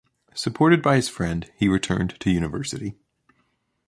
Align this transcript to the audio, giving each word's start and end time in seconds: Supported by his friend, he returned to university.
Supported 0.33 0.81
by 0.81 0.95
his 0.95 1.09
friend, 1.09 1.47
he 1.55 1.67
returned 1.67 2.19
to 2.21 2.31
university. 2.31 2.95